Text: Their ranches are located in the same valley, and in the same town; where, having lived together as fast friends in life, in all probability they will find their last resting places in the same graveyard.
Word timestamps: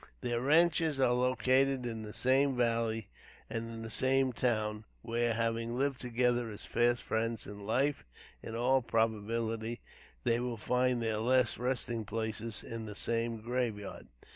Their 0.21 0.41
ranches 0.41 0.99
are 0.99 1.13
located 1.13 1.85
in 1.85 2.01
the 2.01 2.11
same 2.11 2.57
valley, 2.57 3.07
and 3.51 3.65
in 3.69 3.83
the 3.83 3.91
same 3.91 4.33
town; 4.33 4.85
where, 5.03 5.35
having 5.35 5.75
lived 5.77 6.01
together 6.01 6.49
as 6.49 6.65
fast 6.65 7.03
friends 7.03 7.45
in 7.45 7.67
life, 7.67 8.03
in 8.41 8.55
all 8.55 8.81
probability 8.81 9.79
they 10.23 10.39
will 10.39 10.57
find 10.57 11.03
their 11.03 11.19
last 11.19 11.59
resting 11.59 12.03
places 12.03 12.63
in 12.63 12.87
the 12.87 12.95
same 12.95 13.41
graveyard. 13.41 14.07